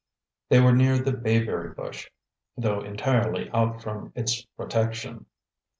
They 0.49 0.59
were 0.59 0.71
near 0.73 0.97
the 0.97 1.11
bayberry 1.11 1.75
bush, 1.75 2.09
though 2.57 2.81
entirely 2.81 3.51
out 3.51 3.83
from 3.83 4.11
its 4.15 4.41
protection. 4.57 5.27